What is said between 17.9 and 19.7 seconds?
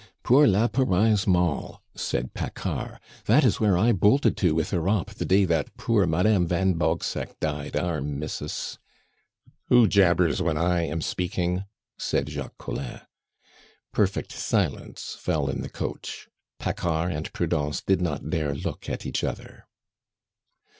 not dare look at each other.